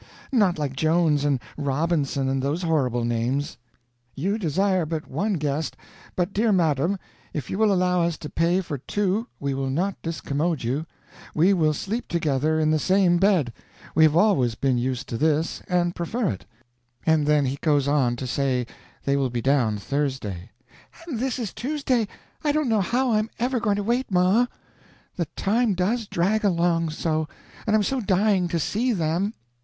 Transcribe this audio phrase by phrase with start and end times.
[0.31, 3.59] Not like Jones and Robinson and those horrible names."
[4.15, 5.77] "'You desire but one guest,
[6.15, 6.97] but dear madam,
[7.33, 10.87] if you will allow us to pay for two we will not discommode you.
[11.35, 13.53] We will sleep together in the same bed.
[13.93, 16.47] We have always been used to this, and prefer it.'
[17.05, 18.65] And then he goes on to say
[19.05, 20.49] they will be down Thursday."
[21.07, 22.07] "And this is Tuesday
[22.43, 24.47] I don't know how I'm ever going to wait, ma!
[25.17, 27.27] The time does drag along so,
[27.67, 29.35] and I'm so dying to see them!